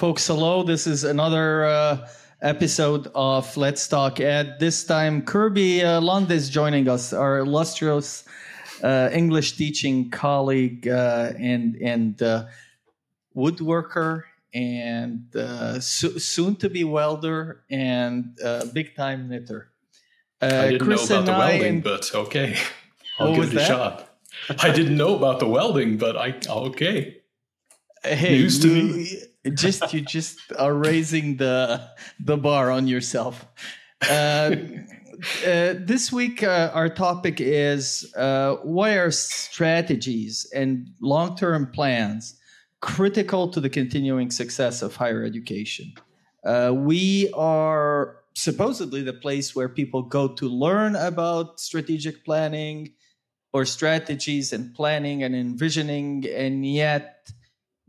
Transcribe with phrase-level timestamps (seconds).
[0.00, 0.62] Folks, hello.
[0.62, 2.08] This is another uh,
[2.40, 4.56] episode of Let's Talk Ed.
[4.58, 8.24] This time, Kirby uh, Lund is joining us, our illustrious
[8.82, 12.46] uh, English teaching colleague uh, and and uh,
[13.36, 14.22] woodworker
[14.54, 19.68] and uh, so, soon to be welder and uh, big time knitter.
[20.40, 22.56] Uh, I didn't Chris know about the welding, and, but okay,
[23.18, 23.68] I'll give it a that?
[23.68, 24.08] shot.
[24.62, 27.18] I didn't know about the welding, but I okay.
[28.02, 29.22] Hey, News to you, me.
[29.54, 33.46] Just you just are raising the the bar on yourself.
[34.08, 34.56] Uh,
[35.46, 42.38] uh, this week, uh, our topic is uh, why are strategies and long term plans
[42.80, 45.92] critical to the continuing success of higher education?
[46.44, 52.94] Uh, we are supposedly the place where people go to learn about strategic planning
[53.52, 57.30] or strategies and planning and envisioning, and yet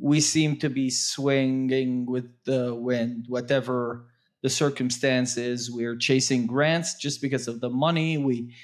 [0.00, 4.06] we seem to be swinging with the wind, whatever
[4.42, 5.70] the circumstances.
[5.70, 8.16] We're chasing grants just because of the money.
[8.16, 8.54] We,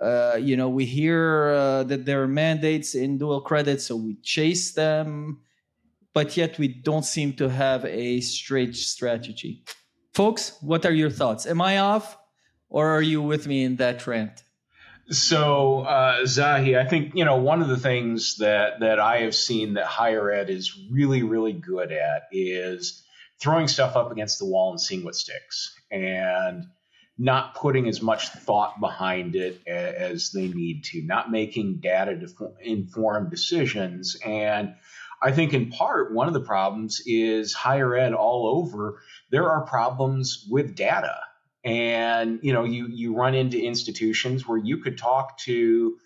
[0.00, 4.16] uh, you know, we hear uh, that there are mandates in dual credit, so we
[4.22, 5.40] chase them,
[6.14, 9.64] but yet we don't seem to have a straight strategy.
[10.14, 11.46] Folks, what are your thoughts?
[11.46, 12.16] Am I off,
[12.68, 14.44] or are you with me in that rant?
[15.08, 19.34] So, uh, Zahi, I think you know one of the things that that I have
[19.36, 23.04] seen that higher ed is really, really good at is
[23.40, 26.64] throwing stuff up against the wall and seeing what sticks, and
[27.18, 32.18] not putting as much thought behind it as they need to, not making data
[32.60, 34.16] informed decisions.
[34.24, 34.74] And
[35.22, 39.00] I think in part one of the problems is higher ed all over.
[39.30, 41.16] There are problems with data
[41.66, 45.98] and you know you you run into institutions where you could talk to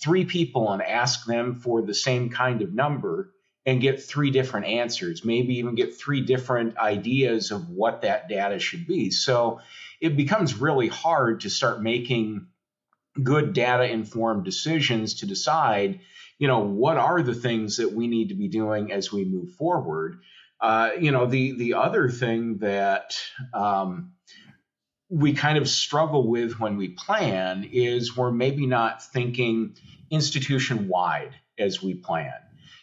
[0.00, 3.32] three people and ask them for the same kind of number
[3.66, 8.58] and get three different answers maybe even get three different ideas of what that data
[8.58, 9.10] should be.
[9.10, 9.60] So
[10.00, 12.46] it becomes really hard to start making
[13.22, 16.00] good data informed decisions to decide
[16.38, 19.50] you know what are the things that we need to be doing as we move
[19.54, 20.20] forward.
[20.60, 23.18] Uh, you know the the other thing that
[23.52, 24.12] um,
[25.10, 29.74] we kind of struggle with when we plan is we're maybe not thinking
[30.08, 32.32] institution wide as we plan.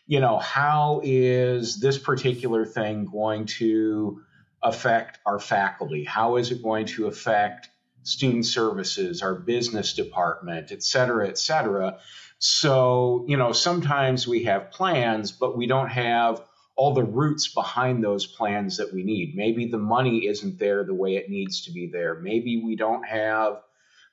[0.06, 4.22] You know, how is this particular thing going to
[4.62, 6.04] affect our faculty?
[6.04, 7.70] How is it going to affect
[8.04, 12.00] student services, our business department, et cetera, et cetera?
[12.40, 16.42] So, you know, sometimes we have plans, but we don't have
[16.78, 19.36] all the roots behind those plans that we need.
[19.36, 22.16] Maybe the money isn't there the way it needs to be there.
[22.16, 23.58] Maybe we don't have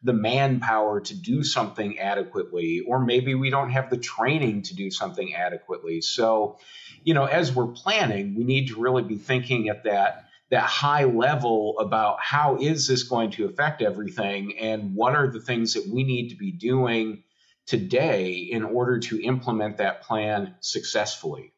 [0.02, 4.90] the manpower to do something adequately, or maybe we don't have the training to do
[4.90, 6.00] something adequately.
[6.00, 6.58] So,
[7.04, 11.04] you know, as we're planning, we need to really be thinking at that that high
[11.04, 15.88] level about how is this going to affect everything and what are the things that
[15.90, 17.24] we need to be doing
[17.66, 21.53] today in order to implement that plan successfully.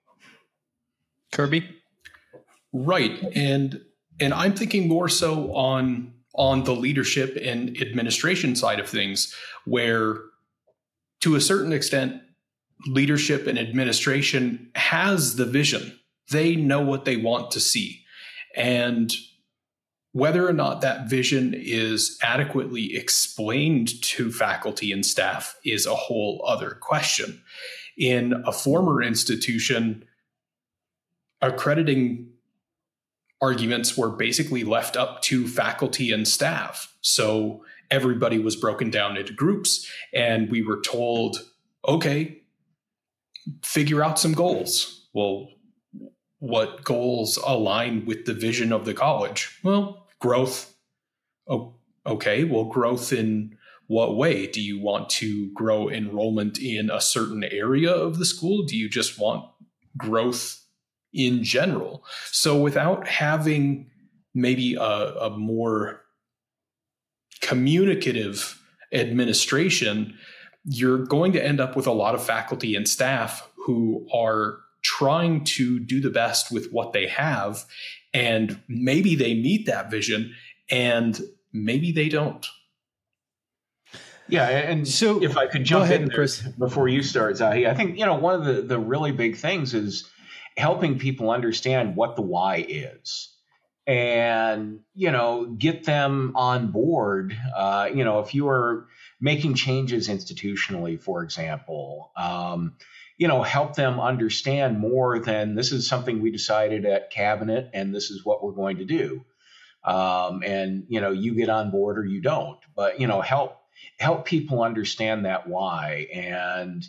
[1.37, 1.69] Kirby?
[2.73, 3.23] Right.
[3.35, 3.83] And
[4.19, 9.35] and I'm thinking more so on on the leadership and administration side of things
[9.67, 10.17] where
[11.21, 12.23] to a certain extent
[12.87, 15.99] leadership and administration has the vision.
[16.31, 18.03] They know what they want to see.
[18.55, 19.15] And
[20.13, 26.43] whether or not that vision is adequately explained to faculty and staff is a whole
[26.47, 27.43] other question.
[27.99, 30.05] In a former institution,
[31.41, 32.31] accrediting
[33.41, 36.95] arguments were basically left up to faculty and staff.
[37.03, 41.39] So everybody was broken down into groups, and we were told,
[41.87, 42.43] okay,
[43.63, 45.09] figure out some goals.
[45.13, 45.49] Well,
[46.39, 49.59] what goals align with the vision of the college?
[49.63, 50.75] Well, growth.
[51.49, 51.75] Oh,
[52.07, 54.47] okay, well, growth in what way?
[54.47, 58.65] Do you want to grow enrollment in a certain area of the school?
[58.65, 59.49] Do you just want
[59.97, 60.66] growth
[61.17, 62.05] in general.
[62.31, 63.91] So without having
[64.35, 66.03] maybe a, a more
[67.41, 70.15] communicative administration,
[70.65, 75.43] you're going to end up with a lot of faculty and staff who are trying
[75.45, 77.65] to do the best with what they have.
[78.13, 80.35] And maybe they meet that vision
[80.71, 81.21] and
[81.53, 82.47] maybe they don't.
[84.29, 86.43] Yeah, and so if I could jump ahead, in there Chris.
[86.59, 89.73] before you start, Zahi, I think you know one of the the really big things
[89.73, 90.11] is
[90.57, 93.33] helping people understand what the why is
[93.87, 98.89] and you know get them on board uh, you know if you are
[99.21, 102.11] making changes institutionally, for example.
[102.17, 102.75] Um,
[103.19, 107.95] you know, help them understand more than this is something we decided at cabinet and
[107.95, 109.25] this is what we're going to do.
[109.83, 112.59] Um, and you know, you get on board or you don't.
[112.75, 113.59] But you know, help
[113.99, 116.87] help people understand that why and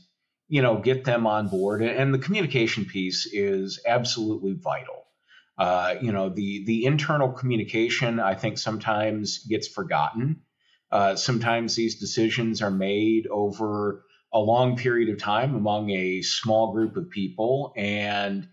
[0.47, 1.81] you know get them on board.
[1.81, 5.05] And the communication piece is absolutely vital.
[5.57, 10.41] Uh, you know, the the internal communication I think sometimes gets forgotten.
[10.91, 14.03] Uh, sometimes these decisions are made over
[14.33, 18.47] a long period of time among a small group of people and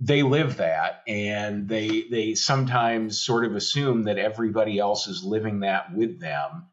[0.00, 5.60] they live that and they they sometimes sort of assume that everybody else is living
[5.60, 6.68] that with them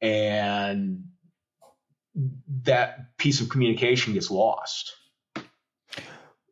[0.00, 1.04] and
[2.62, 4.92] that piece of communication gets lost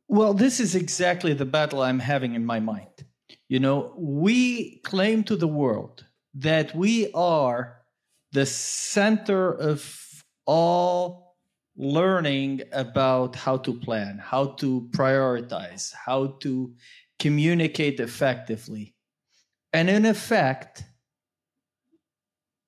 [0.08, 3.04] well this is exactly the battle i'm having in my mind
[3.48, 6.04] you know we claim to the world
[6.34, 7.80] that we are
[8.32, 11.36] the center of all
[11.76, 16.74] learning about how to plan, how to prioritize, how to
[17.18, 18.94] communicate effectively.
[19.72, 20.84] And in effect,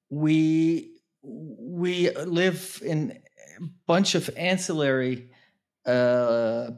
[0.09, 0.92] we
[1.83, 3.19] we live in
[3.59, 5.31] a bunch of ancillary
[5.85, 6.71] uh,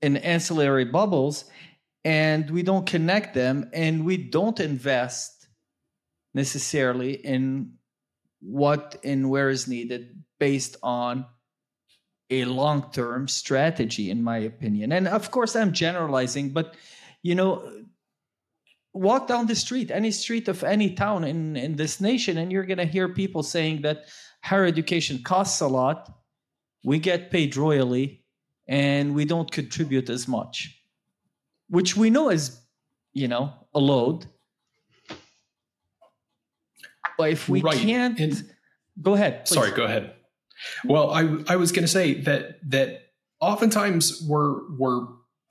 [0.00, 1.46] in ancillary bubbles
[2.04, 5.48] and we don't connect them and we don't invest
[6.32, 7.72] necessarily in
[8.40, 11.26] what and where is needed based on
[12.30, 14.92] a long term strategy, in my opinion.
[14.92, 16.76] And of course, I'm generalizing, but
[17.22, 17.68] you know,
[18.94, 22.64] walk down the street, any street of any town in, in this nation, and you're
[22.64, 24.04] going to hear people saying that
[24.42, 26.10] higher education costs a lot,
[26.84, 28.22] we get paid royally,
[28.68, 30.80] and we don't contribute as much,
[31.68, 32.58] which we know is,
[33.12, 34.26] you know, a load.
[37.18, 37.76] But if we right.
[37.76, 38.50] can't, and,
[39.00, 39.44] go ahead.
[39.44, 39.54] Please.
[39.54, 40.14] Sorry, go ahead.
[40.84, 43.02] Well, I I was going to say that that
[43.40, 45.06] oftentimes we're we're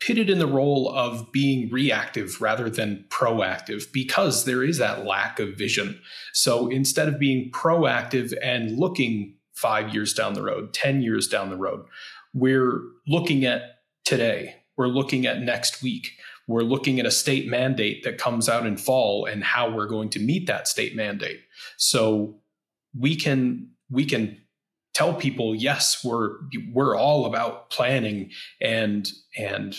[0.06, 5.40] pitted in the role of being reactive rather than proactive because there is that lack
[5.40, 5.98] of vision.
[6.34, 11.50] So instead of being proactive and looking 5 years down the road, 10 years down
[11.50, 11.86] the road,
[12.34, 13.62] we're looking at
[14.04, 14.56] today.
[14.76, 16.12] We're looking at next week.
[16.48, 20.10] We're looking at a state mandate that comes out in fall and how we're going
[20.10, 21.40] to meet that state mandate.
[21.78, 22.42] So
[22.98, 24.38] we can we can
[24.94, 26.40] tell people yes we're
[26.74, 29.78] we're all about planning and and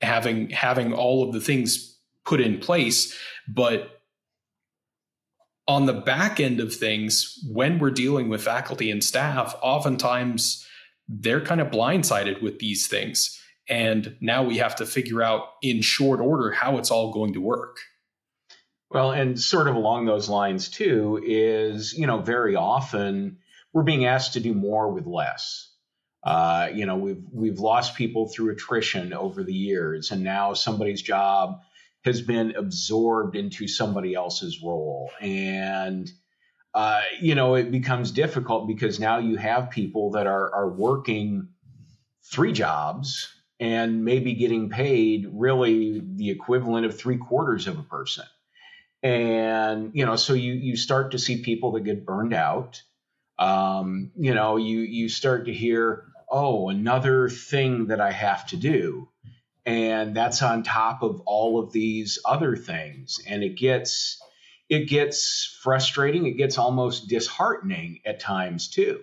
[0.00, 3.18] having having all of the things put in place
[3.48, 4.00] but
[5.66, 10.66] on the back end of things when we're dealing with faculty and staff oftentimes
[11.08, 13.38] they're kind of blindsided with these things
[13.68, 17.40] and now we have to figure out in short order how it's all going to
[17.40, 17.78] work
[18.90, 23.38] well and sort of along those lines too is you know very often
[23.72, 25.72] we're being asked to do more with less.
[26.22, 31.00] Uh, you know, we've we've lost people through attrition over the years, and now somebody's
[31.00, 31.60] job
[32.04, 36.10] has been absorbed into somebody else's role, and
[36.74, 41.48] uh, you know it becomes difficult because now you have people that are are working
[42.30, 43.28] three jobs
[43.58, 48.26] and maybe getting paid really the equivalent of three quarters of a person,
[49.02, 52.82] and you know, so you you start to see people that get burned out.
[53.38, 58.56] Um, you know, you you start to hear, oh, another thing that I have to
[58.56, 59.08] do,
[59.66, 64.20] and that's on top of all of these other things, and it gets
[64.68, 66.26] it gets frustrating.
[66.26, 69.00] It gets almost disheartening at times too.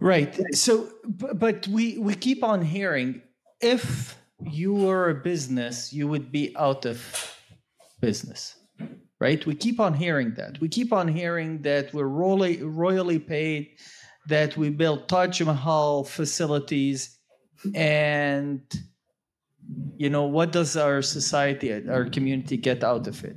[0.00, 0.40] Right.
[0.54, 3.22] So, but we we keep on hearing
[3.60, 7.36] if you were a business, you would be out of
[8.00, 8.54] business
[9.20, 9.44] right?
[9.46, 10.60] We keep on hearing that.
[10.60, 13.70] We keep on hearing that we're royally, royally paid,
[14.28, 17.18] that we build Taj Mahal facilities,
[17.74, 18.60] and
[19.96, 23.36] you know what does our society, our community get out of it?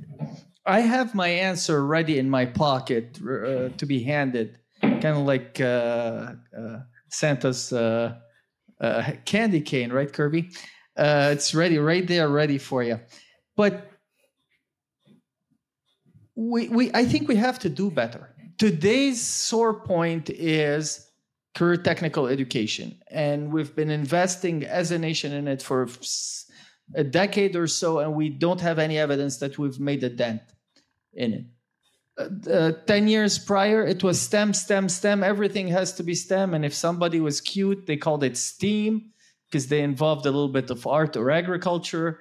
[0.64, 5.60] I have my answer ready in my pocket uh, to be handed, kind of like
[5.60, 8.14] uh, uh, Santa's uh,
[8.80, 10.50] uh, candy cane, right, Kirby?
[10.96, 13.00] Uh, it's ready, right there, ready for you.
[13.56, 13.90] But
[16.36, 18.31] we, we I think we have to do better.
[18.62, 21.10] Today's sore point is
[21.56, 25.88] career technical education, and we've been investing as a nation in it for
[26.94, 30.42] a decade or so, and we don't have any evidence that we've made a dent
[31.12, 31.44] in it.
[32.16, 35.24] Uh, uh, 10 years prior, it was STEM, STEM, STEM.
[35.24, 36.54] Everything has to be STEM.
[36.54, 39.10] And if somebody was cute, they called it STEAM
[39.50, 42.20] because they involved a little bit of art or agriculture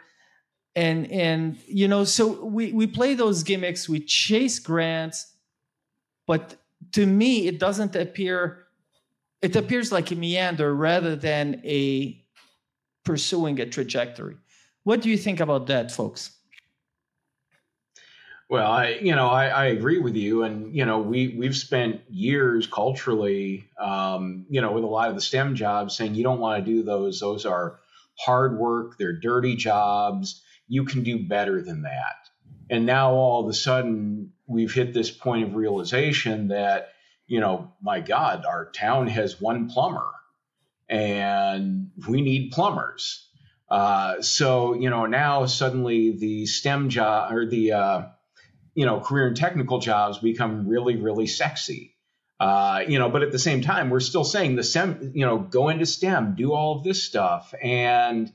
[0.73, 5.30] and and you know so we we play those gimmicks we chase grants
[6.27, 6.55] but
[6.93, 8.65] to me, it doesn't appear.
[9.41, 12.21] It appears like a meander rather than a
[13.03, 14.37] pursuing a trajectory.
[14.83, 16.31] What do you think about that, folks?
[18.49, 22.01] Well, I, you know, I, I, agree with you, and you know, we we've spent
[22.09, 26.41] years culturally, um, you know, with a lot of the STEM jobs, saying you don't
[26.41, 27.79] want to do those; those are
[28.19, 30.43] hard work, they're dirty jobs.
[30.67, 32.15] You can do better than that.
[32.69, 36.89] And now all of a sudden, we've hit this point of realization that,
[37.27, 40.09] you know, my God, our town has one plumber,
[40.89, 43.27] and we need plumbers.
[43.71, 48.01] Uh, so you know now suddenly the STEM job or the uh,
[48.75, 51.95] you know career and technical jobs become really really sexy.
[52.37, 55.37] Uh, you know, but at the same time, we're still saying the STEM, you know,
[55.37, 58.33] go into STEM, do all of this stuff, and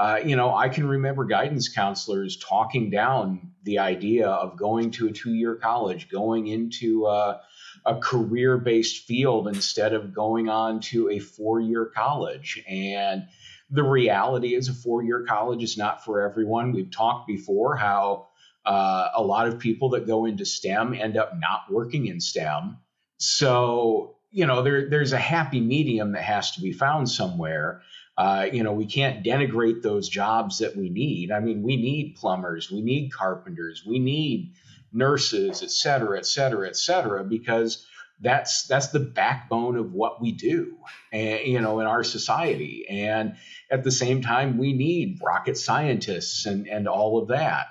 [0.00, 5.08] uh, you know, I can remember guidance counselors talking down the idea of going to
[5.08, 7.42] a two-year college, going into a,
[7.84, 13.24] a career-based field instead of going on to a four-year college, and
[13.70, 16.72] the reality is a four year college is not for everyone.
[16.72, 18.28] We've talked before how
[18.64, 22.78] uh, a lot of people that go into STEM end up not working in STEM.
[23.18, 27.82] So, you know, there, there's a happy medium that has to be found somewhere.
[28.20, 31.32] Uh, you know, we can't denigrate those jobs that we need.
[31.32, 34.52] I mean, we need plumbers, we need carpenters, we need
[34.92, 37.86] nurses, et cetera, et cetera, et cetera, because
[38.20, 40.76] that's that's the backbone of what we do
[41.14, 43.36] and you know in our society and
[43.70, 47.68] at the same time we need rocket scientists and and all of that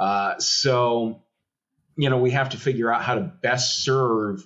[0.00, 1.22] uh, so
[1.96, 4.42] you know we have to figure out how to best serve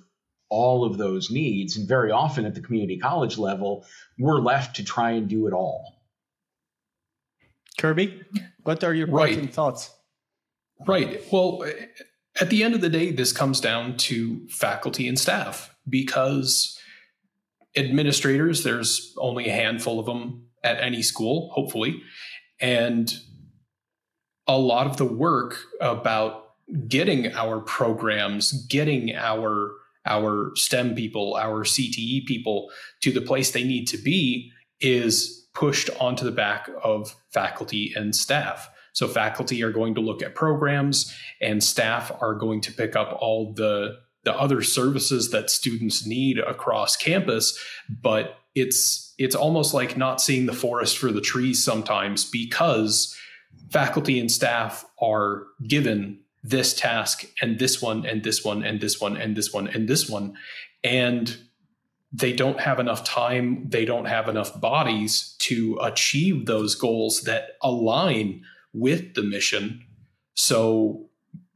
[0.49, 3.85] all of those needs and very often at the community college level
[4.17, 6.01] we're left to try and do it all
[7.77, 8.21] kirby
[8.63, 9.53] what are your right.
[9.53, 9.91] thoughts
[10.87, 11.63] right well
[12.39, 16.79] at the end of the day, this comes down to faculty and staff because
[17.75, 22.01] administrators, there's only a handful of them at any school, hopefully.
[22.59, 23.13] And
[24.47, 26.45] a lot of the work about
[26.87, 29.71] getting our programs, getting our
[30.09, 32.69] our STEM people, our CTE people
[33.01, 34.51] to the place they need to be
[34.81, 38.69] is pushed onto the back of faculty and staff.
[38.93, 43.17] So faculty are going to look at programs and staff are going to pick up
[43.21, 47.57] all the the other services that students need across campus,
[47.89, 53.15] but it's it's almost like not seeing the forest for the trees sometimes because
[53.71, 58.99] faculty and staff are given this task and this one and this one and this
[59.01, 60.35] one and this one and this one
[60.83, 61.37] and
[62.11, 67.51] they don't have enough time they don't have enough bodies to achieve those goals that
[67.61, 68.41] align
[68.73, 69.83] with the mission.
[70.35, 71.09] So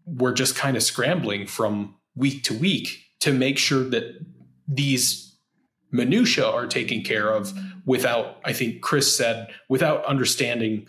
[0.05, 4.19] we're just kind of scrambling from week to week to make sure that
[4.67, 5.37] these
[5.91, 7.53] minutia are taken care of
[7.85, 10.85] without i think chris said without understanding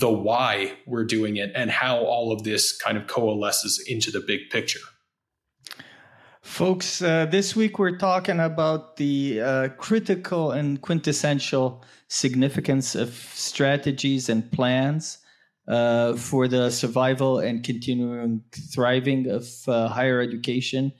[0.00, 4.20] the why we're doing it and how all of this kind of coalesces into the
[4.20, 4.80] big picture
[6.42, 14.28] folks uh, this week we're talking about the uh, critical and quintessential significance of strategies
[14.28, 15.18] and plans
[15.68, 18.42] uh, for the survival and continuing
[18.74, 20.92] thriving of uh, higher education.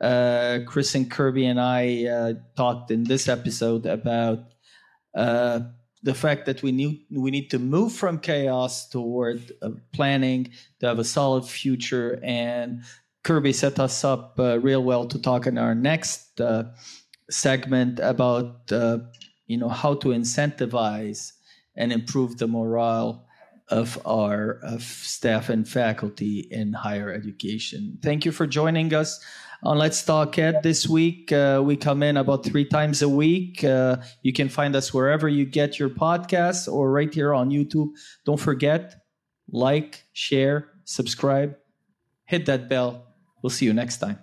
[0.00, 4.54] Uh, Chris and Kirby and I uh, talked in this episode about
[6.02, 10.86] the fact that we need we need to move from chaos toward uh, planning to
[10.86, 12.18] have a solid future.
[12.22, 12.82] And
[13.22, 16.64] Kirby set us up uh, real well to talk in our next uh,
[17.30, 18.70] segment about
[19.46, 21.32] you know how to incentivize
[21.76, 23.26] and improve the morale
[23.68, 27.98] of our of staff and faculty in higher education.
[28.02, 29.20] Thank you for joining us
[29.62, 31.30] on Let's Talk Ed this week.
[31.30, 33.62] Uh, we come in about three times a week.
[33.62, 37.90] Uh, you can find us wherever you get your podcasts or right here on YouTube.
[38.24, 39.02] Don't forget,
[39.50, 41.56] like, share, subscribe,
[42.24, 43.06] hit that bell.
[43.42, 44.18] We'll see you next time.